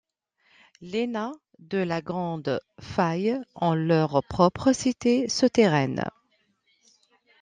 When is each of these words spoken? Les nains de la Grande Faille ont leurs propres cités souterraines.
Les 0.81 1.05
nains 1.05 1.35
de 1.59 1.77
la 1.77 2.01
Grande 2.01 2.59
Faille 2.79 3.39
ont 3.53 3.75
leurs 3.75 4.23
propres 4.23 4.73
cités 4.73 5.29
souterraines. 5.29 6.03